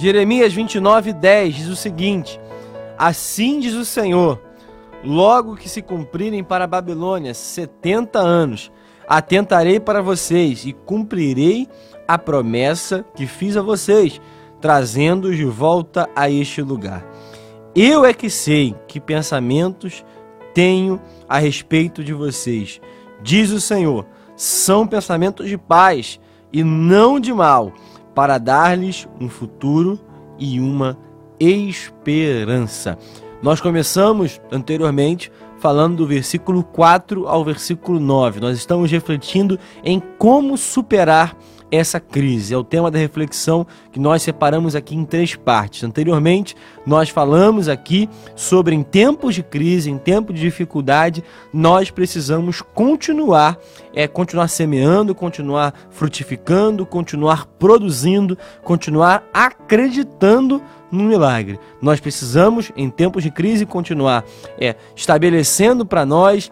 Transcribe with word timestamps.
Jeremias 0.00 0.54
29, 0.54 1.12
10 1.12 1.54
diz 1.54 1.68
o 1.68 1.76
seguinte: 1.76 2.40
Assim 2.96 3.60
diz 3.60 3.74
o 3.74 3.84
Senhor, 3.84 4.40
logo 5.04 5.56
que 5.56 5.68
se 5.68 5.82
cumprirem 5.82 6.42
para 6.42 6.64
a 6.64 6.66
Babilônia 6.66 7.34
setenta 7.34 8.18
anos, 8.18 8.72
atentarei 9.06 9.78
para 9.78 10.00
vocês 10.00 10.64
e 10.64 10.72
cumprirei 10.72 11.68
a 12.08 12.16
promessa 12.16 13.04
que 13.14 13.26
fiz 13.26 13.58
a 13.58 13.62
vocês, 13.62 14.18
trazendo-os 14.58 15.36
de 15.36 15.44
volta 15.44 16.08
a 16.16 16.30
este 16.30 16.62
lugar. 16.62 17.06
Eu 17.74 18.02
é 18.02 18.14
que 18.14 18.30
sei 18.30 18.74
que 18.88 18.98
pensamentos 18.98 20.02
tenho 20.54 20.98
a 21.28 21.38
respeito 21.38 22.02
de 22.02 22.14
vocês, 22.14 22.80
diz 23.22 23.50
o 23.50 23.60
Senhor, 23.60 24.06
são 24.34 24.86
pensamentos 24.86 25.46
de 25.46 25.58
paz 25.58 26.18
e 26.50 26.64
não 26.64 27.20
de 27.20 27.34
mal 27.34 27.70
para 28.20 28.36
dar-lhes 28.36 29.08
um 29.18 29.30
futuro 29.30 29.98
e 30.38 30.60
uma 30.60 30.94
esperança. 31.40 32.98
Nós 33.42 33.62
começamos 33.62 34.38
anteriormente 34.52 35.32
falando 35.58 35.96
do 35.96 36.06
versículo 36.06 36.62
4 36.62 37.26
ao 37.26 37.42
versículo 37.42 37.98
9. 37.98 38.38
Nós 38.38 38.58
estamos 38.58 38.90
refletindo 38.90 39.58
em 39.82 40.02
como 40.18 40.58
superar 40.58 41.34
essa 41.70 42.00
crise. 42.00 42.54
É 42.54 42.56
o 42.56 42.64
tema 42.64 42.90
da 42.90 42.98
reflexão 42.98 43.66
que 43.92 44.00
nós 44.00 44.22
separamos 44.22 44.74
aqui 44.74 44.94
em 44.94 45.04
três 45.04 45.34
partes. 45.36 45.84
Anteriormente, 45.84 46.56
nós 46.86 47.08
falamos 47.08 47.68
aqui 47.68 48.08
sobre 48.34 48.74
em 48.74 48.82
tempos 48.82 49.34
de 49.34 49.42
crise, 49.42 49.90
em 49.90 49.98
tempos 49.98 50.34
de 50.34 50.40
dificuldade, 50.40 51.22
nós 51.52 51.90
precisamos 51.90 52.62
continuar, 52.62 53.58
é 53.94 54.08
continuar 54.08 54.48
semeando, 54.48 55.14
continuar 55.14 55.74
frutificando, 55.90 56.84
continuar 56.84 57.46
produzindo, 57.58 58.36
continuar 58.62 59.24
acreditando 59.32 60.62
no 60.90 61.04
milagre. 61.04 61.58
Nós 61.80 62.00
precisamos, 62.00 62.72
em 62.76 62.90
tempos 62.90 63.22
de 63.22 63.30
crise, 63.30 63.64
continuar 63.64 64.24
é, 64.58 64.74
estabelecendo 64.96 65.86
para 65.86 66.04
nós 66.04 66.50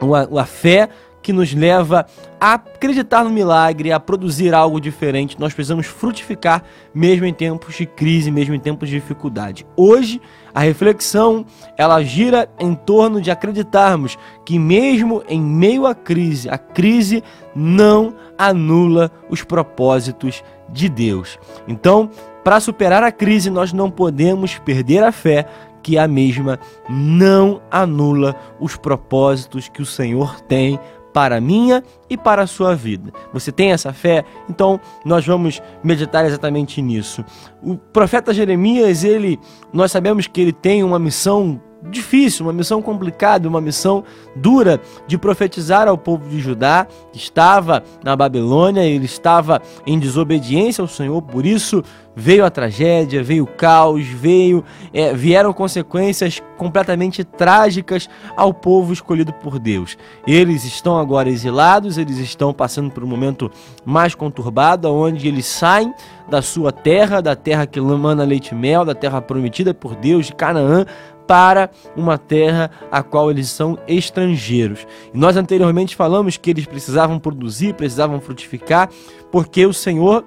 a, 0.00 0.40
a 0.40 0.44
fé 0.44 0.88
que 1.22 1.32
nos 1.32 1.52
leva 1.52 2.06
a 2.40 2.54
acreditar 2.54 3.24
no 3.24 3.30
milagre, 3.30 3.92
a 3.92 4.00
produzir 4.00 4.54
algo 4.54 4.80
diferente. 4.80 5.38
Nós 5.38 5.52
precisamos 5.52 5.86
frutificar 5.86 6.62
mesmo 6.94 7.26
em 7.26 7.34
tempos 7.34 7.74
de 7.74 7.86
crise, 7.86 8.30
mesmo 8.30 8.54
em 8.54 8.60
tempos 8.60 8.88
de 8.88 8.94
dificuldade. 8.94 9.66
Hoje, 9.76 10.20
a 10.54 10.60
reflexão, 10.60 11.44
ela 11.76 12.02
gira 12.02 12.48
em 12.58 12.74
torno 12.74 13.20
de 13.20 13.30
acreditarmos 13.30 14.18
que 14.44 14.58
mesmo 14.58 15.22
em 15.28 15.40
meio 15.40 15.86
à 15.86 15.94
crise, 15.94 16.48
a 16.48 16.58
crise 16.58 17.22
não 17.54 18.14
anula 18.38 19.10
os 19.28 19.42
propósitos 19.42 20.42
de 20.68 20.88
Deus. 20.88 21.38
Então, 21.68 22.10
para 22.42 22.60
superar 22.60 23.02
a 23.02 23.12
crise, 23.12 23.50
nós 23.50 23.72
não 23.72 23.90
podemos 23.90 24.58
perder 24.58 25.02
a 25.02 25.12
fé 25.12 25.46
que 25.82 25.98
a 25.98 26.06
mesma 26.06 26.58
não 26.88 27.60
anula 27.70 28.36
os 28.58 28.76
propósitos 28.76 29.68
que 29.68 29.82
o 29.82 29.86
Senhor 29.86 30.40
tem 30.42 30.78
para 31.12 31.36
a 31.36 31.40
minha 31.40 31.82
e 32.08 32.16
para 32.16 32.42
a 32.42 32.46
sua 32.46 32.74
vida. 32.74 33.12
Você 33.32 33.50
tem 33.50 33.72
essa 33.72 33.92
fé? 33.92 34.24
Então 34.48 34.80
nós 35.04 35.26
vamos 35.26 35.62
meditar 35.82 36.24
exatamente 36.24 36.80
nisso. 36.80 37.24
O 37.62 37.76
profeta 37.76 38.32
Jeremias, 38.32 39.04
ele, 39.04 39.38
nós 39.72 39.92
sabemos 39.92 40.26
que 40.26 40.40
ele 40.40 40.52
tem 40.52 40.82
uma 40.82 40.98
missão 40.98 41.60
difícil, 41.82 42.46
uma 42.46 42.52
missão 42.52 42.82
complicada, 42.82 43.48
uma 43.48 43.60
missão 43.60 44.04
dura 44.36 44.80
de 45.06 45.16
profetizar 45.16 45.88
ao 45.88 45.96
povo 45.96 46.28
de 46.28 46.40
Judá, 46.40 46.86
que 47.12 47.18
estava 47.18 47.82
na 48.04 48.14
Babilônia, 48.14 48.82
ele 48.82 49.06
estava 49.06 49.62
em 49.86 49.98
desobediência 49.98 50.82
ao 50.82 50.88
Senhor, 50.88 51.20
por 51.22 51.46
isso 51.46 51.82
veio 52.14 52.44
a 52.44 52.50
tragédia, 52.50 53.22
veio 53.22 53.44
o 53.44 53.46
caos, 53.46 54.06
veio, 54.06 54.64
é, 54.92 55.14
vieram 55.14 55.52
consequências 55.52 56.42
completamente 56.58 57.24
trágicas 57.24 58.08
ao 58.36 58.52
povo 58.52 58.92
escolhido 58.92 59.32
por 59.32 59.58
Deus. 59.58 59.96
Eles 60.26 60.64
estão 60.64 60.98
agora 60.98 61.30
exilados, 61.30 61.96
eles 61.96 62.18
estão 62.18 62.52
passando 62.52 62.90
por 62.90 63.02
um 63.02 63.06
momento 63.06 63.50
mais 63.84 64.14
conturbado, 64.14 64.92
onde 64.92 65.28
eles 65.28 65.46
saem 65.46 65.94
da 66.28 66.42
sua 66.42 66.70
terra, 66.70 67.20
da 67.20 67.34
terra 67.34 67.66
que 67.66 67.80
mana 67.80 68.24
leite 68.24 68.52
e 68.52 68.54
mel, 68.54 68.84
da 68.84 68.94
terra 68.94 69.20
prometida 69.22 69.72
por 69.72 69.94
Deus 69.94 70.26
de 70.26 70.34
Canaã, 70.34 70.84
para 71.30 71.70
uma 71.94 72.18
terra 72.18 72.72
a 72.90 73.04
qual 73.04 73.30
eles 73.30 73.48
são 73.48 73.78
estrangeiros. 73.86 74.84
E 75.14 75.16
nós 75.16 75.36
anteriormente 75.36 75.94
falamos 75.94 76.36
que 76.36 76.50
eles 76.50 76.66
precisavam 76.66 77.20
produzir, 77.20 77.72
precisavam 77.74 78.20
frutificar, 78.20 78.90
porque 79.30 79.64
o 79.64 79.72
Senhor 79.72 80.24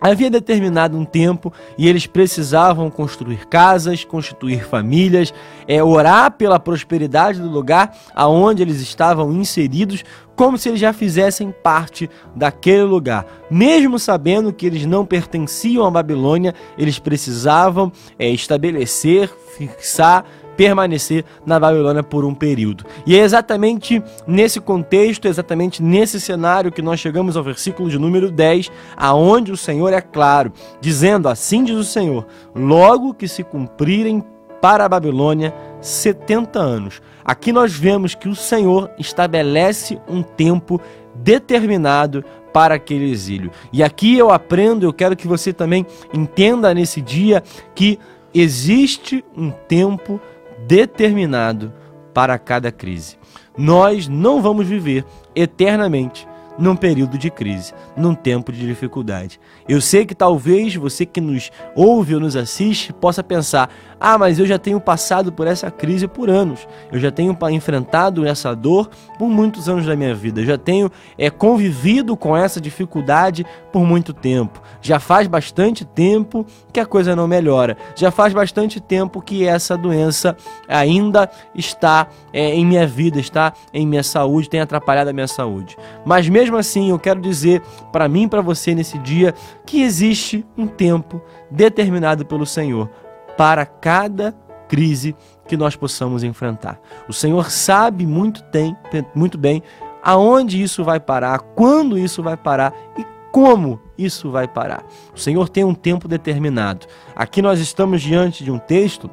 Havia 0.00 0.30
determinado 0.30 0.96
um 0.96 1.04
tempo 1.04 1.52
e 1.76 1.88
eles 1.88 2.06
precisavam 2.06 2.90
construir 2.90 3.46
casas, 3.46 4.04
constituir 4.04 4.64
famílias, 4.64 5.34
é, 5.68 5.82
orar 5.82 6.32
pela 6.32 6.58
prosperidade 6.58 7.40
do 7.40 7.50
lugar 7.50 7.94
aonde 8.14 8.62
eles 8.62 8.80
estavam 8.80 9.32
inseridos, 9.32 10.02
como 10.34 10.56
se 10.56 10.70
eles 10.70 10.80
já 10.80 10.92
fizessem 10.92 11.52
parte 11.62 12.08
daquele 12.34 12.84
lugar. 12.84 13.26
Mesmo 13.50 13.98
sabendo 13.98 14.54
que 14.54 14.64
eles 14.64 14.86
não 14.86 15.04
pertenciam 15.04 15.84
à 15.84 15.90
Babilônia, 15.90 16.54
eles 16.78 16.98
precisavam 16.98 17.92
é, 18.18 18.30
estabelecer, 18.30 19.28
fixar 19.58 20.24
permanecer 20.60 21.24
na 21.46 21.58
Babilônia 21.58 22.02
por 22.02 22.22
um 22.22 22.34
período. 22.34 22.84
E 23.06 23.16
é 23.16 23.20
exatamente 23.20 24.02
nesse 24.26 24.60
contexto, 24.60 25.26
exatamente 25.26 25.82
nesse 25.82 26.20
cenário 26.20 26.70
que 26.70 26.82
nós 26.82 27.00
chegamos 27.00 27.34
ao 27.34 27.42
versículo 27.42 27.88
de 27.88 27.98
número 27.98 28.30
10, 28.30 28.70
aonde 28.94 29.50
o 29.52 29.56
Senhor 29.56 29.90
é 29.90 30.02
claro, 30.02 30.52
dizendo: 30.78 31.30
Assim 31.30 31.64
diz 31.64 31.76
o 31.76 31.82
Senhor, 31.82 32.26
logo 32.54 33.14
que 33.14 33.26
se 33.26 33.42
cumprirem 33.42 34.22
para 34.60 34.84
a 34.84 34.88
Babilônia 34.88 35.54
70 35.80 36.58
anos. 36.58 37.00
Aqui 37.24 37.52
nós 37.52 37.72
vemos 37.72 38.14
que 38.14 38.28
o 38.28 38.36
Senhor 38.36 38.90
estabelece 38.98 39.98
um 40.06 40.22
tempo 40.22 40.78
determinado 41.14 42.22
para 42.52 42.74
aquele 42.74 43.10
exílio. 43.10 43.50
E 43.72 43.82
aqui 43.82 44.18
eu 44.18 44.30
aprendo, 44.30 44.84
eu 44.84 44.92
quero 44.92 45.16
que 45.16 45.26
você 45.26 45.54
também 45.54 45.86
entenda 46.12 46.74
nesse 46.74 47.00
dia 47.00 47.42
que 47.74 47.98
existe 48.34 49.24
um 49.34 49.50
tempo 49.50 50.20
determinado 50.66 51.72
para 52.12 52.38
cada 52.38 52.72
crise. 52.72 53.18
Nós 53.56 54.08
não 54.08 54.40
vamos 54.40 54.66
viver 54.66 55.04
eternamente 55.34 56.26
num 56.60 56.76
período 56.76 57.16
de 57.16 57.30
crise, 57.30 57.72
num 57.96 58.14
tempo 58.14 58.52
de 58.52 58.66
dificuldade. 58.66 59.40
Eu 59.66 59.80
sei 59.80 60.04
que 60.04 60.14
talvez 60.14 60.76
você 60.76 61.06
que 61.06 61.20
nos 61.20 61.50
ouve 61.74 62.14
ou 62.14 62.20
nos 62.20 62.36
assiste 62.36 62.92
possa 62.92 63.24
pensar: 63.24 63.70
ah, 63.98 64.16
mas 64.16 64.38
eu 64.38 64.46
já 64.46 64.58
tenho 64.58 64.80
passado 64.80 65.30
por 65.30 65.46
essa 65.46 65.70
crise 65.70 66.06
por 66.06 66.30
anos. 66.30 66.66
Eu 66.90 66.98
já 66.98 67.10
tenho 67.10 67.36
enfrentado 67.50 68.26
essa 68.26 68.54
dor 68.54 68.88
por 69.18 69.28
muitos 69.28 69.68
anos 69.68 69.84
da 69.84 69.94
minha 69.94 70.14
vida. 70.14 70.40
Eu 70.40 70.46
já 70.46 70.56
tenho 70.56 70.90
é, 71.18 71.28
convivido 71.28 72.16
com 72.16 72.36
essa 72.36 72.60
dificuldade 72.60 73.44
por 73.70 73.84
muito 73.84 74.14
tempo. 74.14 74.62
Já 74.80 74.98
faz 74.98 75.26
bastante 75.26 75.84
tempo 75.84 76.46
que 76.72 76.80
a 76.80 76.86
coisa 76.86 77.14
não 77.14 77.28
melhora. 77.28 77.76
Já 77.94 78.10
faz 78.10 78.32
bastante 78.32 78.80
tempo 78.80 79.20
que 79.20 79.46
essa 79.46 79.76
doença 79.76 80.36
ainda 80.66 81.30
está 81.54 82.08
é, 82.32 82.54
em 82.54 82.64
minha 82.64 82.86
vida, 82.86 83.20
está 83.20 83.52
em 83.72 83.86
minha 83.86 84.02
saúde, 84.02 84.48
tem 84.48 84.60
atrapalhado 84.60 85.10
a 85.10 85.12
minha 85.12 85.28
saúde. 85.28 85.76
Mas 86.04 86.28
mesmo 86.28 86.49
assim, 86.56 86.90
eu 86.90 86.98
quero 86.98 87.20
dizer 87.20 87.62
para 87.92 88.08
mim 88.08 88.24
e 88.24 88.28
para 88.28 88.40
você 88.40 88.74
nesse 88.74 88.98
dia 88.98 89.34
que 89.66 89.82
existe 89.82 90.44
um 90.56 90.66
tempo 90.66 91.20
determinado 91.50 92.24
pelo 92.24 92.46
Senhor 92.46 92.88
para 93.36 93.64
cada 93.64 94.34
crise 94.68 95.16
que 95.48 95.56
nós 95.56 95.74
possamos 95.74 96.22
enfrentar. 96.22 96.80
O 97.08 97.12
Senhor 97.12 97.50
sabe 97.50 98.06
muito, 98.06 98.42
tem, 98.44 98.76
muito 99.14 99.36
bem 99.36 99.62
aonde 100.02 100.62
isso 100.62 100.84
vai 100.84 101.00
parar, 101.00 101.38
quando 101.38 101.98
isso 101.98 102.22
vai 102.22 102.36
parar 102.36 102.72
e 102.96 103.04
como 103.32 103.80
isso 103.98 104.30
vai 104.30 104.48
parar. 104.48 104.84
O 105.14 105.18
Senhor 105.18 105.48
tem 105.48 105.64
um 105.64 105.74
tempo 105.74 106.08
determinado. 106.08 106.86
Aqui 107.14 107.42
nós 107.42 107.60
estamos 107.60 108.00
diante 108.02 108.44
de 108.44 108.50
um 108.50 108.58
texto 108.58 109.10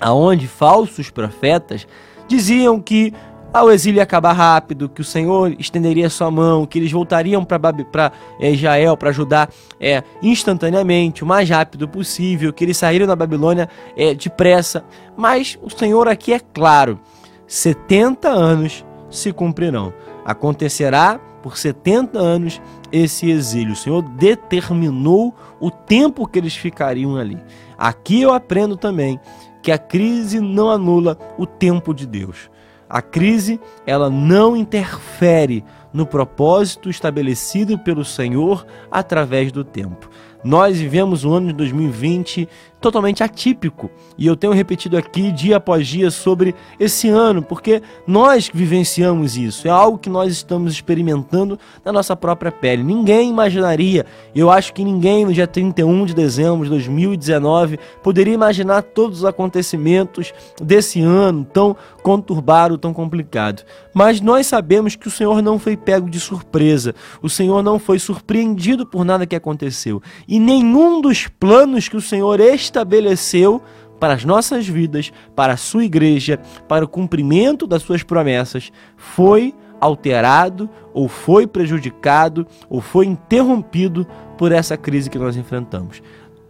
aonde 0.00 0.46
falsos 0.46 1.10
profetas 1.10 1.86
diziam 2.28 2.80
que 2.80 3.12
ao 3.56 3.70
exílio 3.70 3.98
ia 3.98 4.02
acabar 4.02 4.34
rápido, 4.34 4.86
que 4.86 5.00
o 5.00 5.04
Senhor 5.04 5.54
estenderia 5.58 6.10
sua 6.10 6.30
mão, 6.30 6.66
que 6.66 6.78
eles 6.78 6.92
voltariam 6.92 7.42
para 7.42 8.12
é, 8.38 8.50
Israel 8.50 8.96
para 8.98 9.08
ajudar 9.08 9.50
é, 9.80 10.02
instantaneamente, 10.22 11.24
o 11.24 11.26
mais 11.26 11.48
rápido 11.48 11.88
possível, 11.88 12.52
que 12.52 12.62
eles 12.62 12.76
saíram 12.76 13.06
da 13.06 13.16
Babilônia 13.16 13.66
é, 13.96 14.12
depressa. 14.12 14.84
Mas 15.16 15.58
o 15.62 15.70
Senhor 15.70 16.06
aqui 16.06 16.34
é 16.34 16.38
claro: 16.38 17.00
70 17.46 18.28
anos 18.28 18.84
se 19.08 19.32
cumprirão. 19.32 19.90
Acontecerá 20.22 21.18
por 21.42 21.56
70 21.56 22.18
anos 22.18 22.60
esse 22.92 23.30
exílio. 23.30 23.72
O 23.72 23.76
Senhor 23.76 24.02
determinou 24.02 25.34
o 25.58 25.70
tempo 25.70 26.26
que 26.26 26.38
eles 26.38 26.54
ficariam 26.54 27.16
ali. 27.16 27.38
Aqui 27.78 28.20
eu 28.20 28.34
aprendo 28.34 28.76
também 28.76 29.18
que 29.62 29.72
a 29.72 29.78
crise 29.78 30.40
não 30.40 30.68
anula 30.68 31.18
o 31.38 31.46
tempo 31.46 31.94
de 31.94 32.06
Deus. 32.06 32.50
A 32.88 33.02
crise, 33.02 33.60
ela 33.86 34.08
não 34.08 34.56
interfere 34.56 35.64
no 35.92 36.06
propósito 36.06 36.90
estabelecido 36.90 37.78
pelo 37.78 38.04
Senhor 38.04 38.66
através 38.90 39.50
do 39.50 39.64
tempo. 39.64 40.08
Nós 40.44 40.78
vivemos 40.78 41.24
o 41.24 41.32
ano 41.32 41.48
de 41.48 41.52
2020 41.54 42.48
totalmente 42.80 43.22
atípico. 43.22 43.90
E 44.16 44.26
eu 44.26 44.36
tenho 44.36 44.52
repetido 44.52 44.96
aqui 44.96 45.32
dia 45.32 45.56
após 45.56 45.86
dia 45.86 46.10
sobre 46.10 46.54
esse 46.78 47.08
ano, 47.08 47.42
porque 47.42 47.82
nós 48.06 48.48
vivenciamos 48.52 49.36
isso. 49.36 49.66
É 49.66 49.70
algo 49.70 49.98
que 49.98 50.08
nós 50.08 50.32
estamos 50.32 50.72
experimentando 50.72 51.58
na 51.84 51.92
nossa 51.92 52.14
própria 52.14 52.52
pele. 52.52 52.84
Ninguém 52.84 53.30
imaginaria, 53.30 54.06
eu 54.34 54.48
acho 54.48 54.72
que 54.72 54.84
ninguém 54.84 55.24
no 55.24 55.32
dia 55.32 55.48
31 55.48 56.06
de 56.06 56.14
dezembro 56.14 56.64
de 56.64 56.70
2019 56.70 57.78
poderia 58.02 58.34
imaginar 58.34 58.82
todos 58.82 59.18
os 59.18 59.24
acontecimentos 59.24 60.32
desse 60.62 61.00
ano 61.00 61.44
tão 61.44 61.76
conturbado, 62.06 62.78
tão 62.78 62.94
complicado. 62.94 63.64
Mas 63.92 64.20
nós 64.20 64.46
sabemos 64.46 64.94
que 64.94 65.08
o 65.08 65.10
Senhor 65.10 65.42
não 65.42 65.58
foi 65.58 65.76
pego 65.76 66.08
de 66.08 66.20
surpresa. 66.20 66.94
O 67.20 67.28
Senhor 67.28 67.64
não 67.64 67.80
foi 67.80 67.98
surpreendido 67.98 68.86
por 68.86 69.04
nada 69.04 69.26
que 69.26 69.34
aconteceu. 69.34 70.00
E 70.28 70.38
nenhum 70.38 71.00
dos 71.00 71.26
planos 71.26 71.88
que 71.88 71.96
o 71.96 72.00
Senhor 72.00 72.38
estabeleceu 72.38 73.60
para 73.98 74.14
as 74.14 74.24
nossas 74.24 74.68
vidas, 74.68 75.12
para 75.34 75.54
a 75.54 75.56
sua 75.56 75.84
igreja, 75.84 76.38
para 76.68 76.84
o 76.84 76.88
cumprimento 76.88 77.66
das 77.66 77.82
suas 77.82 78.04
promessas, 78.04 78.70
foi 78.96 79.52
alterado 79.80 80.70
ou 80.94 81.08
foi 81.08 81.44
prejudicado 81.44 82.46
ou 82.70 82.80
foi 82.80 83.06
interrompido 83.06 84.06
por 84.38 84.52
essa 84.52 84.76
crise 84.76 85.10
que 85.10 85.18
nós 85.18 85.36
enfrentamos. 85.36 86.00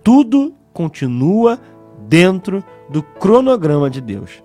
Tudo 0.04 0.52
continua 0.74 1.58
dentro 2.06 2.62
do 2.90 3.02
cronograma 3.02 3.88
de 3.88 4.02
Deus. 4.02 4.42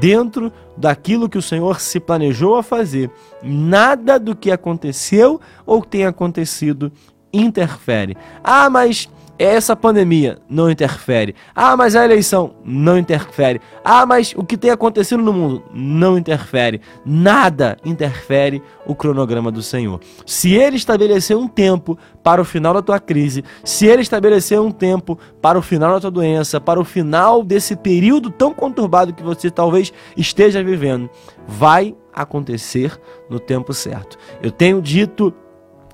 Dentro 0.00 0.52
daquilo 0.76 1.28
que 1.28 1.38
o 1.38 1.42
Senhor 1.42 1.80
se 1.80 2.00
planejou 2.00 2.56
a 2.56 2.62
fazer, 2.62 3.10
nada 3.42 4.18
do 4.18 4.34
que 4.34 4.50
aconteceu 4.50 5.40
ou 5.64 5.82
tem 5.82 6.04
acontecido 6.04 6.92
interfere. 7.32 8.16
Ah, 8.42 8.68
mas 8.70 9.08
essa 9.38 9.74
pandemia 9.74 10.38
não 10.48 10.70
interfere. 10.70 11.34
Ah, 11.54 11.76
mas 11.76 11.96
a 11.96 12.04
eleição 12.04 12.54
não 12.64 12.96
interfere. 12.96 13.60
Ah, 13.84 14.06
mas 14.06 14.32
o 14.36 14.44
que 14.44 14.56
tem 14.56 14.70
acontecido 14.70 15.22
no 15.22 15.32
mundo 15.32 15.62
não 15.72 16.16
interfere. 16.16 16.80
Nada 17.04 17.76
interfere 17.84 18.62
o 18.86 18.94
cronograma 18.94 19.50
do 19.50 19.62
Senhor. 19.62 20.00
Se 20.24 20.54
ele 20.54 20.76
estabeleceu 20.76 21.38
um 21.38 21.48
tempo 21.48 21.98
para 22.22 22.40
o 22.40 22.44
final 22.44 22.74
da 22.74 22.82
tua 22.82 23.00
crise, 23.00 23.44
se 23.64 23.86
ele 23.86 24.02
estabeleceu 24.02 24.64
um 24.64 24.70
tempo 24.70 25.18
para 25.42 25.58
o 25.58 25.62
final 25.62 25.94
da 25.94 26.00
tua 26.00 26.10
doença, 26.10 26.60
para 26.60 26.80
o 26.80 26.84
final 26.84 27.42
desse 27.42 27.76
período 27.76 28.30
tão 28.30 28.54
conturbado 28.54 29.12
que 29.12 29.22
você 29.22 29.50
talvez 29.50 29.92
esteja 30.16 30.62
vivendo, 30.62 31.10
vai 31.46 31.94
acontecer 32.12 32.98
no 33.28 33.40
tempo 33.40 33.72
certo. 33.74 34.16
Eu 34.40 34.50
tenho 34.50 34.80
dito 34.80 35.34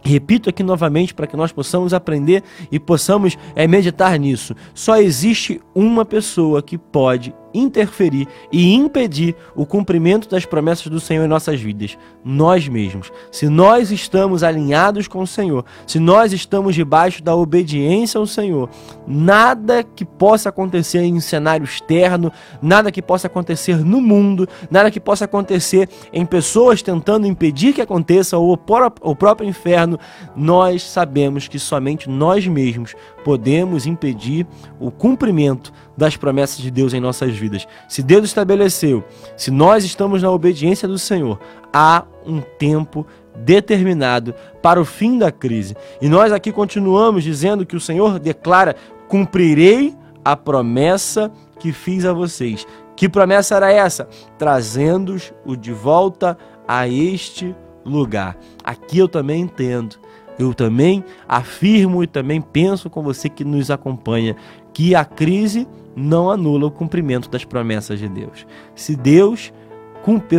Repito 0.03 0.49
aqui 0.49 0.63
novamente 0.63 1.15
para 1.15 1.27
que 1.27 1.37
nós 1.37 1.53
possamos 1.53 1.93
aprender 1.93 2.43
e 2.71 2.79
possamos 2.79 3.37
é, 3.55 3.67
meditar 3.67 4.19
nisso. 4.19 4.55
Só 4.75 4.97
existe 4.97 5.61
uma 5.75 6.05
pessoa 6.05 6.63
que 6.63 6.79
pode 6.79 7.35
interferir 7.53 8.27
e 8.53 8.75
impedir 8.75 9.35
o 9.55 9.67
cumprimento 9.67 10.29
das 10.29 10.45
promessas 10.45 10.87
do 10.87 11.01
Senhor 11.01 11.25
em 11.25 11.29
nossas 11.29 11.61
vidas, 11.61 11.97
nós 12.25 12.69
mesmos. 12.69 13.13
Se 13.31 13.49
nós 13.49 13.91
estamos 13.91 14.43
alinhados 14.43 15.09
com 15.09 15.21
o 15.21 15.27
Senhor, 15.27 15.65
se 15.87 15.99
nós 15.99 16.33
estamos 16.33 16.75
debaixo 16.75 17.23
da 17.23 17.35
obediência 17.35 18.19
ao 18.19 18.27
Senhor, 18.27 18.69
nada 19.07 19.83
que 19.83 20.05
possa 20.05 20.49
acontecer 20.49 21.01
em 21.01 21.21
cenário 21.21 21.65
externo, 21.65 22.33
nada 22.61 22.93
que 22.93 23.03
possa 23.03 23.27
acontecer 23.27 23.85
no 23.85 24.01
mundo, 24.01 24.49
nada 24.71 24.91
que 24.91 25.01
possa 25.01 25.25
acontecer 25.25 25.89
em 26.13 26.25
pessoas 26.25 26.83
tentando 26.83 27.27
impedir 27.27 27.73
que 27.73 27.81
aconteça 27.81 28.39
ou 28.39 28.53
o 28.53 29.17
próprio 29.17 29.49
inferno, 29.49 29.99
nós 30.37 30.83
sabemos 30.83 31.49
que 31.49 31.59
somente 31.59 32.09
nós 32.09 32.47
mesmos 32.47 32.95
podemos 33.25 33.87
impedir 33.87 34.47
o 34.79 34.91
cumprimento 34.91 35.73
das 35.97 36.17
promessas 36.17 36.59
de 36.59 36.71
Deus 36.71 36.95
em 36.95 37.01
nossas 37.01 37.35
vidas. 37.35 37.40
Se 37.89 38.03
Deus 38.03 38.25
estabeleceu, 38.25 39.05
se 39.37 39.51
nós 39.51 39.85
estamos 39.85 40.23
na 40.23 40.31
obediência 40.31 40.87
do 40.87 40.99
Senhor, 40.99 41.39
há 41.73 42.05
um 42.27 42.41
tempo 42.41 43.07
determinado 43.37 44.35
para 44.61 44.81
o 44.81 44.85
fim 44.85 45.19
da 45.19 45.31
crise. 45.31 45.77
E 46.01 46.09
nós 46.09 46.33
aqui 46.33 46.53
continuamos 46.53 47.25
dizendo 47.25 47.65
que 47.65 47.77
o 47.77 47.81
Senhor 47.81 48.19
declara: 48.19 48.75
cumprirei 49.09 49.95
a 50.25 50.37
promessa 50.37 51.31
que 51.59 51.73
fiz 51.73 52.05
a 52.05 52.13
vocês. 52.13 52.67
Que 52.97 53.09
promessa 53.09 53.57
era 53.57 53.73
essa? 53.73 54.07
Trazendo-os 54.37 55.33
de 55.59 55.73
volta 55.73 56.37
a 56.69 56.87
este 56.87 57.57
lugar. 57.85 58.37
Aqui 58.63 58.99
eu 58.99 59.09
também 59.09 59.41
entendo 59.41 59.97
eu 60.43 60.55
também 60.55 61.05
afirmo 61.29 62.03
e 62.03 62.07
também 62.07 62.41
penso 62.41 62.89
com 62.89 63.03
você 63.03 63.29
que 63.29 63.45
nos 63.45 63.71
acompanha 63.71 64.35
que 64.73 64.95
a 64.95 65.05
crise 65.05 65.69
não 65.97 66.31
anula 66.31 66.67
o 66.67 66.71
cumprimento 66.71 67.29
das 67.29 67.45
promessas 67.45 67.99
de 67.99 68.09
Deus. 68.09 68.47
Se 68.75 68.97
Deus 68.97 69.53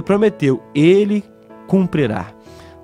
prometeu, 0.03 0.62
ele 0.74 1.24
cumprirá. 1.68 2.33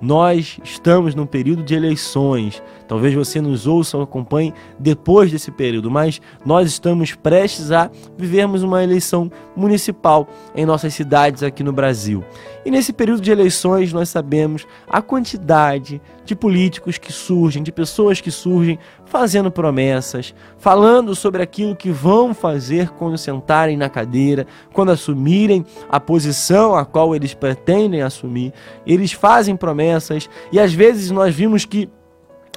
Nós 0.00 0.60
estamos 0.62 1.14
num 1.14 1.26
período 1.26 1.62
de 1.62 1.74
eleições. 1.74 2.62
Talvez 2.88 3.14
você 3.14 3.40
nos 3.40 3.66
ouça 3.66 3.98
ou 3.98 4.02
acompanhe 4.02 4.54
depois 4.78 5.30
desse 5.30 5.50
período, 5.50 5.90
mas 5.90 6.20
nós 6.44 6.66
estamos 6.66 7.14
prestes 7.14 7.70
a 7.70 7.90
vivermos 8.16 8.62
uma 8.62 8.82
eleição 8.82 9.30
municipal 9.54 10.26
em 10.56 10.64
nossas 10.64 10.94
cidades 10.94 11.42
aqui 11.42 11.62
no 11.62 11.72
Brasil. 11.72 12.24
E 12.64 12.70
nesse 12.70 12.92
período 12.92 13.20
de 13.20 13.30
eleições, 13.30 13.92
nós 13.92 14.08
sabemos 14.08 14.66
a 14.88 15.00
quantidade 15.00 16.00
de 16.24 16.34
políticos 16.34 16.98
que 16.98 17.12
surgem, 17.12 17.62
de 17.62 17.72
pessoas 17.72 18.20
que 18.20 18.30
surgem 18.30 18.78
fazendo 19.06 19.50
promessas, 19.50 20.34
falando 20.58 21.14
sobre 21.14 21.42
aquilo 21.42 21.76
que 21.76 21.90
vão 21.90 22.34
fazer 22.34 22.90
quando 22.90 23.16
sentarem 23.16 23.76
na 23.76 23.88
cadeira, 23.88 24.46
quando 24.72 24.92
assumirem 24.92 25.64
a 25.88 25.98
posição 25.98 26.74
a 26.74 26.84
qual 26.84 27.14
eles 27.14 27.32
pretendem 27.32 28.02
assumir. 28.02 28.52
Eles 28.86 29.12
fazem 29.12 29.56
promessas 29.56 30.28
e 30.52 30.60
às 30.60 30.72
vezes 30.72 31.10
nós 31.10 31.34
vimos 31.34 31.64
que 31.64 31.88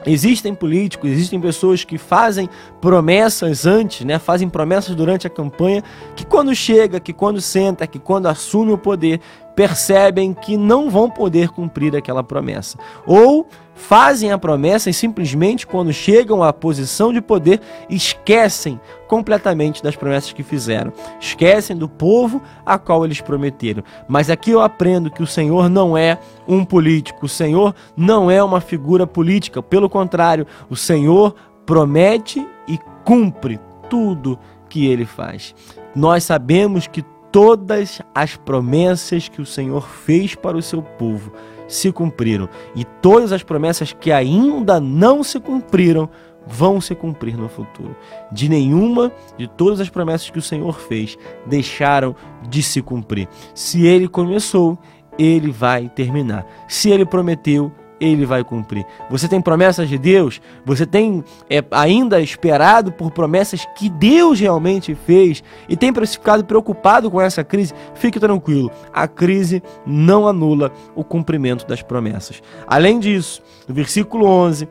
Existem 0.06 0.56
políticos, 0.56 1.10
existem 1.10 1.40
pessoas 1.40 1.84
que 1.84 1.98
fazem 1.98 2.50
promessas 2.80 3.66
antes, 3.66 4.06
né? 4.06 4.18
Fazem 4.18 4.50
promessas 4.50 4.96
durante 4.96 5.28
a 5.28 5.30
campanha, 5.30 5.84
que 6.16 6.26
quando 6.26 6.54
chega, 6.56 7.00
que 7.00 7.14
quando 7.14 7.40
senta, 7.40 7.86
que 7.86 8.00
quando 8.00 8.28
assume 8.28 8.72
o 8.72 8.78
poder, 8.78 9.22
percebem 9.56 10.34
que 10.34 10.58
não 10.58 10.90
vão 10.90 11.10
poder 11.10 11.50
cumprir 11.50 11.96
aquela 11.96 12.24
promessa. 12.24 12.78
Ou 13.06 13.48
fazem 13.74 14.32
a 14.32 14.38
promessa 14.38 14.90
e 14.90 14.94
simplesmente, 14.94 15.66
quando 15.66 15.92
chegam 15.92 16.44
à 16.44 16.54
posição 16.54 17.12
de 17.12 17.22
poder, 17.22 17.60
esquecem 17.90 18.80
completamente 19.08 19.84
das 19.84 19.96
promessas 19.96 20.34
que 20.34 20.44
fizeram. 20.44 20.94
Esquecem 21.20 21.76
do 21.76 21.90
povo 21.90 22.42
a 22.66 22.78
qual 22.78 23.04
eles 23.04 23.22
prometeram. 23.22 23.84
Mas 24.08 24.30
aqui 24.30 24.52
eu 24.52 24.62
aprendo 24.62 25.12
que 25.12 25.24
o 25.24 25.28
Senhor 25.28 25.70
não 25.70 25.98
é 25.98 26.18
um 26.48 26.64
político, 26.64 27.26
o 27.26 27.30
Senhor 27.30 27.76
não 27.96 28.30
é 28.30 28.44
uma 28.44 28.62
figura 28.62 29.08
política. 29.08 29.62
Pelo 29.62 29.90
contrário, 29.90 30.46
o 30.70 30.76
Senhor 30.76 31.36
promete 31.66 32.46
e 32.68 32.80
cumpre 33.04 33.60
tudo 33.90 34.40
que 34.70 34.88
ele 34.88 35.06
faz. 35.06 35.54
Nós 35.94 36.24
sabemos 36.24 36.88
que 36.88 37.04
todas 37.32 38.02
as 38.14 38.36
promessas 38.36 39.28
que 39.28 39.42
o 39.42 39.46
Senhor 39.46 39.88
fez 39.88 40.36
para 40.36 40.58
o 40.58 40.62
seu 40.62 40.82
povo 40.82 41.32
se 41.68 41.92
cumpriram, 41.92 42.50
e 42.76 42.84
todas 42.84 43.32
as 43.32 43.44
promessas 43.44 43.94
que 43.94 44.12
ainda 44.12 44.80
não 44.80 45.24
se 45.24 45.40
cumpriram 45.40 46.10
vão 46.46 46.82
se 46.82 46.94
cumprir 46.94 47.38
no 47.38 47.48
futuro. 47.48 47.96
De 48.32 48.50
nenhuma 48.50 49.12
de 49.38 49.48
todas 49.48 49.80
as 49.80 49.90
promessas 49.90 50.30
que 50.30 50.40
o 50.40 50.42
Senhor 50.42 50.78
fez 50.78 51.18
deixaram 51.46 52.16
de 52.50 52.62
se 52.62 52.82
cumprir. 52.82 53.28
Se 53.56 53.86
ele 53.86 54.08
começou, 54.08 54.78
ele 55.18 55.52
vai 55.52 55.88
terminar. 55.88 56.46
Se 56.68 56.90
ele 56.90 57.06
prometeu, 57.06 57.72
ele 58.02 58.26
vai 58.26 58.44
cumprir. 58.44 58.84
Você 59.10 59.28
tem 59.28 59.40
promessas 59.40 59.88
de 59.88 59.98
Deus? 59.98 60.42
Você 60.66 60.88
tem 60.88 61.24
é, 61.48 61.64
ainda 61.70 62.20
esperado 62.20 62.92
por 62.92 63.12
promessas 63.12 63.64
que 63.76 63.88
Deus 63.88 64.40
realmente 64.40 64.96
fez 64.96 65.44
e 65.70 65.78
tem 65.78 65.94
ficado 65.94 66.44
preocupado 66.44 67.12
com 67.12 67.22
essa 67.22 67.44
crise? 67.44 67.76
Fique 67.94 68.20
tranquilo, 68.20 68.72
a 68.92 69.08
crise 69.08 69.62
não 69.86 70.28
anula 70.28 70.72
o 70.96 71.04
cumprimento 71.04 71.68
das 71.68 71.84
promessas. 71.84 72.42
Além 72.66 73.00
disso, 73.00 73.44
no 73.68 73.76
versículo 73.76 74.26
11, 74.26 74.68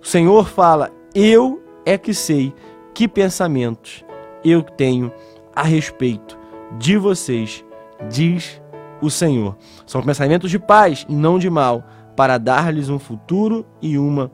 o 0.00 0.06
Senhor 0.06 0.48
fala: 0.48 0.90
Eu 1.14 1.62
é 1.84 1.98
que 1.98 2.14
sei 2.14 2.54
que 2.94 3.06
pensamentos 3.06 4.02
eu 4.42 4.62
tenho 4.62 5.12
a 5.54 5.62
respeito 5.62 6.38
de 6.78 6.96
vocês, 6.96 7.62
diz 8.08 8.60
o 9.02 9.10
Senhor. 9.10 9.56
São 9.86 10.02
pensamentos 10.02 10.50
de 10.50 10.58
paz 10.58 11.04
e 11.08 11.14
não 11.14 11.38
de 11.38 11.50
mal 11.50 11.84
para 12.20 12.36
dar-lhes 12.36 12.90
um 12.90 12.98
futuro 12.98 13.64
e 13.80 13.96
uma 13.96 14.30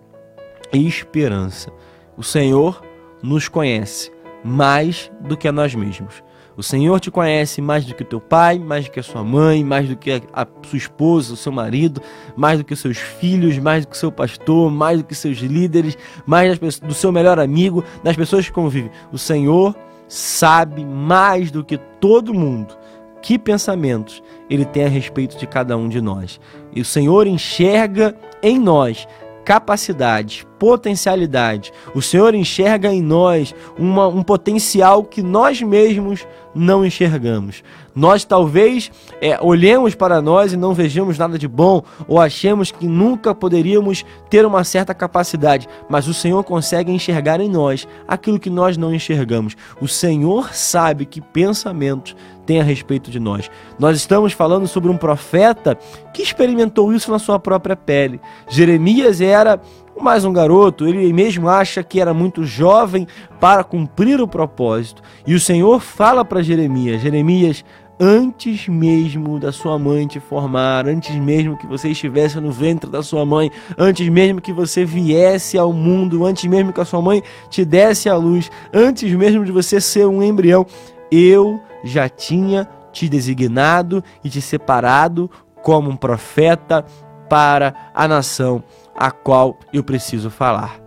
esperança. 0.72 1.70
O 2.16 2.22
Senhor 2.24 2.82
nos 3.22 3.46
conhece 3.46 4.10
mais 4.42 5.08
do 5.20 5.36
que 5.36 5.46
a 5.46 5.52
nós 5.52 5.72
mesmos. 5.72 6.20
O 6.56 6.64
Senhor 6.64 6.98
te 6.98 7.12
conhece 7.12 7.62
mais 7.62 7.84
do 7.84 7.94
que 7.94 8.02
o 8.02 8.04
teu 8.04 8.20
pai, 8.20 8.58
mais 8.58 8.86
do 8.86 8.90
que 8.90 8.98
a 8.98 9.04
sua 9.04 9.22
mãe, 9.22 9.62
mais 9.62 9.88
do 9.88 9.94
que 9.94 10.20
a 10.32 10.48
sua 10.64 10.76
esposa, 10.76 11.34
o 11.34 11.36
seu 11.36 11.52
marido, 11.52 12.02
mais 12.36 12.58
do 12.58 12.64
que 12.64 12.74
os 12.74 12.80
seus 12.80 12.98
filhos, 12.98 13.56
mais 13.56 13.86
do 13.86 13.90
que 13.90 13.96
o 13.96 14.00
seu 14.00 14.10
pastor, 14.10 14.68
mais 14.68 14.98
do 14.98 15.04
que 15.04 15.14
seus 15.14 15.38
líderes, 15.38 15.96
mais 16.26 16.58
do 16.58 16.92
seu 16.92 17.12
melhor 17.12 17.38
amigo, 17.38 17.84
das 18.02 18.16
pessoas 18.16 18.46
que 18.46 18.52
convivem. 18.52 18.90
O 19.12 19.16
Senhor 19.16 19.76
sabe 20.08 20.84
mais 20.84 21.52
do 21.52 21.64
que 21.64 21.78
todo 22.00 22.34
mundo 22.34 22.76
que 23.22 23.38
pensamentos 23.38 24.22
ele 24.48 24.64
tem 24.64 24.84
a 24.84 24.88
respeito 24.88 25.36
de 25.38 25.46
cada 25.46 25.76
um 25.76 25.88
de 25.88 26.00
nós. 26.00 26.40
E 26.74 26.80
o 26.80 26.84
Senhor 26.84 27.26
enxerga 27.26 28.14
em 28.42 28.58
nós 28.58 29.06
capacidades, 29.44 30.46
potencialidade. 30.58 31.72
O 31.94 32.02
Senhor 32.02 32.34
enxerga 32.34 32.92
em 32.92 33.02
nós 33.02 33.54
uma, 33.78 34.06
um 34.08 34.22
potencial 34.22 35.04
que 35.04 35.22
nós 35.22 35.60
mesmos 35.62 36.26
não 36.54 36.84
enxergamos. 36.84 37.62
Nós 37.94 38.24
talvez 38.24 38.90
é, 39.20 39.38
olhemos 39.40 39.94
para 39.94 40.20
nós 40.20 40.52
e 40.52 40.56
não 40.56 40.74
vejamos 40.74 41.18
nada 41.18 41.38
de 41.38 41.46
bom, 41.46 41.82
ou 42.08 42.20
achemos 42.20 42.70
que 42.70 42.86
nunca 42.86 43.34
poderíamos 43.34 44.04
ter 44.28 44.44
uma 44.44 44.64
certa 44.64 44.94
capacidade, 44.94 45.68
mas 45.88 46.08
o 46.08 46.14
Senhor 46.14 46.42
consegue 46.44 46.92
enxergar 46.92 47.40
em 47.40 47.48
nós 47.48 47.86
aquilo 48.08 48.38
que 48.38 48.50
nós 48.50 48.76
não 48.76 48.94
enxergamos. 48.94 49.56
O 49.80 49.88
Senhor 49.88 50.54
sabe 50.54 51.06
que 51.06 51.20
pensamentos 51.20 52.16
tem 52.44 52.60
a 52.60 52.64
respeito 52.64 53.10
de 53.10 53.18
nós. 53.18 53.50
Nós 53.78 53.96
estamos 53.96 54.32
falando 54.32 54.68
sobre 54.68 54.90
um 54.90 54.96
profeta 54.96 55.76
que 56.14 56.22
experimentou 56.22 56.92
isso 56.92 57.10
na 57.10 57.18
sua 57.18 57.38
própria 57.38 57.76
pele. 57.76 58.20
Jeremias 58.48 59.20
era 59.20 59.60
mais 60.02 60.24
um 60.24 60.32
garoto, 60.32 60.86
ele 60.86 61.12
mesmo 61.12 61.48
acha 61.48 61.82
que 61.82 62.00
era 62.00 62.12
muito 62.12 62.44
jovem 62.44 63.06
para 63.40 63.64
cumprir 63.64 64.20
o 64.20 64.28
propósito. 64.28 65.02
E 65.26 65.34
o 65.34 65.40
Senhor 65.40 65.80
fala 65.80 66.24
para 66.24 66.42
Jeremias: 66.42 67.00
Jeremias, 67.00 67.64
antes 67.98 68.68
mesmo 68.68 69.38
da 69.38 69.50
sua 69.50 69.78
mãe 69.78 70.06
te 70.06 70.20
formar, 70.20 70.86
antes 70.86 71.14
mesmo 71.16 71.56
que 71.56 71.66
você 71.66 71.88
estivesse 71.88 72.38
no 72.38 72.52
ventre 72.52 72.90
da 72.90 73.02
sua 73.02 73.24
mãe, 73.24 73.50
antes 73.76 74.08
mesmo 74.08 74.40
que 74.40 74.52
você 74.52 74.84
viesse 74.84 75.56
ao 75.56 75.72
mundo, 75.72 76.24
antes 76.24 76.44
mesmo 76.44 76.72
que 76.72 76.80
a 76.80 76.84
sua 76.84 77.00
mãe 77.00 77.22
te 77.48 77.64
desse 77.64 78.08
a 78.08 78.16
luz, 78.16 78.50
antes 78.72 79.10
mesmo 79.12 79.44
de 79.44 79.52
você 79.52 79.80
ser 79.80 80.06
um 80.06 80.22
embrião, 80.22 80.66
eu 81.10 81.60
já 81.82 82.08
tinha 82.08 82.68
te 82.92 83.08
designado 83.08 84.02
e 84.22 84.28
te 84.28 84.40
separado 84.40 85.30
como 85.62 85.90
um 85.90 85.96
profeta 85.96 86.84
para 87.28 87.74
a 87.94 88.06
nação 88.06 88.62
a 88.96 89.10
qual 89.10 89.58
eu 89.72 89.84
preciso 89.84 90.30
falar. 90.30 90.80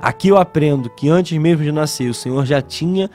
Aqui 0.00 0.28
eu 0.28 0.36
aprendo 0.36 0.90
que 0.90 1.08
antes 1.08 1.36
mesmo 1.38 1.64
de 1.64 1.72
nascer, 1.72 2.08
o 2.08 2.14
Senhor 2.14 2.44
já 2.44 2.60
tinha 2.60 3.10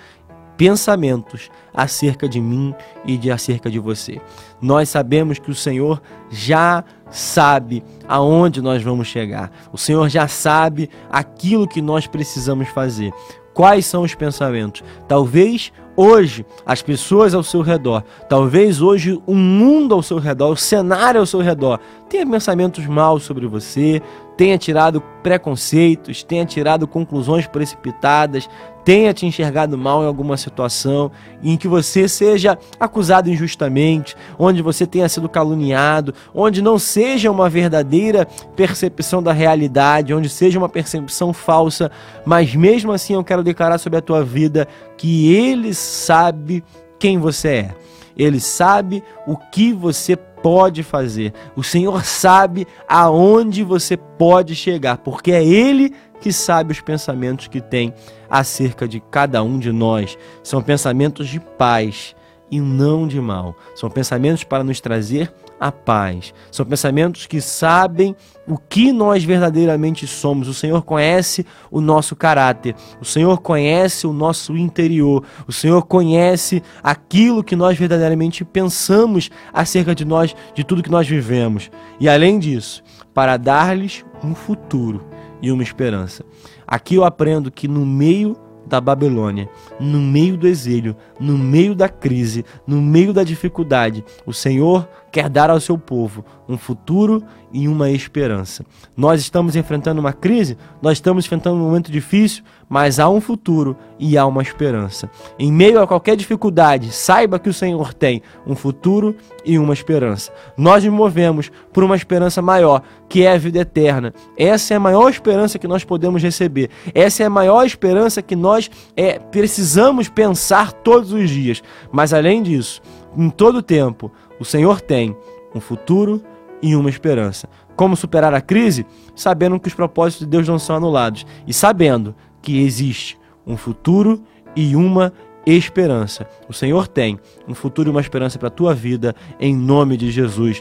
pensamentos 0.57 1.49
acerca 1.73 2.27
de 2.27 2.39
mim 2.39 2.75
e 3.05 3.17
de 3.17 3.31
acerca 3.31 3.69
de 3.69 3.79
você. 3.79 4.21
Nós 4.61 4.89
sabemos 4.89 5.39
que 5.39 5.49
o 5.49 5.55
Senhor 5.55 6.01
já 6.29 6.83
sabe 7.09 7.83
aonde 8.07 8.61
nós 8.61 8.83
vamos 8.83 9.07
chegar. 9.07 9.51
O 9.71 9.77
Senhor 9.77 10.07
já 10.09 10.27
sabe 10.27 10.89
aquilo 11.09 11.67
que 11.67 11.81
nós 11.81 12.07
precisamos 12.07 12.67
fazer. 12.69 13.11
Quais 13.53 13.85
são 13.85 14.03
os 14.03 14.15
pensamentos? 14.15 14.83
Talvez 15.07 15.71
hoje 16.01 16.45
as 16.65 16.81
pessoas 16.81 17.33
ao 17.33 17.43
seu 17.43 17.61
redor, 17.61 18.03
talvez 18.27 18.81
hoje 18.81 19.21
o 19.25 19.35
mundo 19.35 19.93
ao 19.93 20.01
seu 20.01 20.17
redor, 20.17 20.51
o 20.51 20.57
cenário 20.57 21.19
ao 21.19 21.25
seu 21.25 21.41
redor, 21.41 21.79
tenha 22.09 22.25
pensamentos 22.25 22.85
maus 22.87 23.23
sobre 23.23 23.45
você, 23.45 24.01
tenha 24.37 24.57
tirado 24.57 25.01
preconceitos, 25.21 26.23
tenha 26.23 26.45
tirado 26.45 26.87
conclusões 26.87 27.45
precipitadas, 27.45 28.49
tenha 28.83 29.13
te 29.13 29.25
enxergado 29.25 29.77
mal 29.77 30.03
em 30.03 30.07
alguma 30.07 30.37
situação, 30.37 31.11
em 31.43 31.55
que 31.55 31.67
você 31.67 32.07
seja 32.07 32.57
acusado 32.79 33.29
injustamente, 33.29 34.15
onde 34.39 34.61
você 34.61 34.87
tenha 34.87 35.07
sido 35.07 35.29
caluniado, 35.29 36.13
onde 36.33 36.61
não 36.61 36.79
seja 36.79 37.29
uma 37.29 37.49
verdadeira 37.49 38.27
percepção 38.55 39.21
da 39.21 39.31
realidade, 39.31 40.13
onde 40.13 40.29
seja 40.29 40.57
uma 40.57 40.69
percepção 40.69 41.31
falsa, 41.33 41.91
mas 42.25 42.55
mesmo 42.55 42.91
assim 42.91 43.13
eu 43.13 43.23
quero 43.23 43.43
declarar 43.43 43.77
sobre 43.77 43.99
a 43.99 44.01
tua 44.01 44.23
vida 44.23 44.67
que 44.97 45.33
Ele 45.33 45.73
sabe 45.73 46.63
quem 46.97 47.19
você 47.19 47.47
é. 47.49 47.75
Ele 48.17 48.39
sabe 48.39 49.03
o 49.25 49.35
que 49.37 49.73
você 49.73 50.15
pode 50.41 50.83
fazer. 50.83 51.33
O 51.55 51.63
Senhor 51.63 52.03
sabe 52.03 52.67
aonde 52.87 53.63
você 53.63 53.95
pode 53.95 54.55
chegar, 54.55 54.97
porque 54.97 55.31
é 55.31 55.45
Ele 55.45 55.93
que 56.19 56.31
sabe 56.31 56.71
os 56.71 56.81
pensamentos 56.81 57.47
que 57.47 57.59
tem 57.59 57.93
acerca 58.29 58.87
de 58.87 58.99
cada 58.99 59.41
um 59.43 59.57
de 59.57 59.71
nós. 59.71 60.17
São 60.43 60.61
pensamentos 60.61 61.27
de 61.27 61.39
paz 61.39 62.15
e 62.51 62.59
não 62.59 63.07
de 63.07 63.19
mal. 63.21 63.55
São 63.73 63.89
pensamentos 63.89 64.43
para 64.43 64.63
nos 64.63 64.81
trazer 64.81 65.33
a 65.59 65.71
paz. 65.71 66.33
São 66.51 66.65
pensamentos 66.65 67.25
que 67.25 67.39
sabem 67.39 68.15
o 68.47 68.57
que 68.57 68.91
nós 68.91 69.23
verdadeiramente 69.23 70.05
somos. 70.05 70.47
O 70.47 70.53
Senhor 70.53 70.83
conhece 70.83 71.45
o 71.71 71.79
nosso 71.79 72.15
caráter. 72.15 72.75
O 72.99 73.05
Senhor 73.05 73.39
conhece 73.39 74.05
o 74.05 74.11
nosso 74.11 74.57
interior. 74.57 75.23
O 75.47 75.53
Senhor 75.53 75.85
conhece 75.85 76.61
aquilo 76.83 77.43
que 77.43 77.55
nós 77.55 77.77
verdadeiramente 77.77 78.43
pensamos 78.43 79.29
acerca 79.53 79.95
de 79.95 80.03
nós, 80.03 80.35
de 80.53 80.63
tudo 80.63 80.83
que 80.83 80.91
nós 80.91 81.07
vivemos. 81.07 81.71
E 81.99 82.09
além 82.09 82.37
disso, 82.37 82.83
para 83.13 83.37
dar-lhes 83.37 84.03
um 84.23 84.35
futuro 84.35 85.05
e 85.41 85.51
uma 85.51 85.63
esperança. 85.63 86.25
Aqui 86.67 86.95
eu 86.95 87.03
aprendo 87.03 87.51
que 87.51 87.67
no 87.67 87.85
meio 87.85 88.35
da 88.71 88.79
Babilônia, 88.79 89.49
no 89.81 89.99
meio 89.99 90.37
do 90.37 90.47
exílio, 90.47 90.95
no 91.19 91.37
meio 91.37 91.75
da 91.75 91.89
crise, 91.89 92.45
no 92.65 92.81
meio 92.81 93.11
da 93.11 93.21
dificuldade, 93.21 94.03
o 94.25 94.33
Senhor 94.33 94.87
quer 95.11 95.29
dar 95.29 95.49
ao 95.49 95.59
seu 95.59 95.77
povo 95.77 96.23
um 96.47 96.57
futuro 96.57 97.23
e 97.51 97.67
uma 97.67 97.89
esperança. 97.89 98.65
Nós 98.95 99.21
estamos 99.21 99.55
enfrentando 99.55 99.99
uma 99.99 100.13
crise, 100.13 100.57
nós 100.81 100.93
estamos 100.93 101.25
enfrentando 101.25 101.57
um 101.57 101.63
momento 101.63 101.91
difícil, 101.91 102.43
mas 102.69 102.99
há 102.99 103.09
um 103.09 103.19
futuro 103.19 103.75
e 103.99 104.17
há 104.17 104.25
uma 104.25 104.41
esperança. 104.41 105.09
Em 105.37 105.51
meio 105.51 105.81
a 105.81 105.87
qualquer 105.87 106.15
dificuldade, 106.15 106.91
saiba 106.91 107.39
que 107.39 107.49
o 107.49 107.53
Senhor 107.53 107.93
tem 107.93 108.21
um 108.47 108.55
futuro 108.55 109.15
e 109.45 109.59
uma 109.59 109.73
esperança. 109.73 110.31
Nós 110.57 110.83
nos 110.83 110.93
movemos 110.93 111.51
por 111.73 111.83
uma 111.83 111.95
esperança 111.95 112.41
maior, 112.41 112.81
que 113.09 113.23
é 113.23 113.33
a 113.33 113.37
vida 113.37 113.59
eterna. 113.59 114.13
Essa 114.37 114.73
é 114.73 114.77
a 114.77 114.79
maior 114.79 115.09
esperança 115.09 115.59
que 115.59 115.67
nós 115.67 115.83
podemos 115.83 116.23
receber. 116.23 116.69
Essa 116.93 117.23
é 117.23 117.25
a 117.25 117.29
maior 117.29 117.65
esperança 117.65 118.21
que 118.21 118.35
nós 118.35 118.69
é, 118.95 119.19
precisamos 119.19 120.07
pensar 120.07 120.71
todos 120.71 121.11
os 121.11 121.29
dias. 121.29 121.61
Mas 121.91 122.13
além 122.13 122.41
disso, 122.41 122.81
em 123.17 123.29
todo 123.29 123.61
tempo, 123.61 124.11
o 124.41 124.43
Senhor 124.43 124.81
tem 124.81 125.15
um 125.53 125.59
futuro 125.59 126.19
e 126.63 126.75
uma 126.75 126.89
esperança. 126.89 127.47
Como 127.75 127.95
superar 127.95 128.33
a 128.33 128.41
crise? 128.41 128.87
Sabendo 129.15 129.59
que 129.59 129.67
os 129.67 129.75
propósitos 129.75 130.25
de 130.25 130.31
Deus 130.31 130.47
não 130.47 130.57
são 130.57 130.75
anulados 130.75 131.27
e 131.45 131.53
sabendo 131.53 132.15
que 132.41 132.59
existe 132.59 133.19
um 133.45 133.55
futuro 133.55 134.19
e 134.55 134.75
uma 134.75 135.13
esperança. 135.45 136.27
O 136.49 136.53
Senhor 136.53 136.87
tem 136.87 137.19
um 137.47 137.53
futuro 137.53 137.89
e 137.89 137.91
uma 137.91 138.01
esperança 138.01 138.39
para 138.39 138.47
a 138.47 138.51
tua 138.51 138.73
vida, 138.73 139.15
em 139.39 139.55
nome 139.55 139.95
de 139.95 140.09
Jesus. 140.09 140.59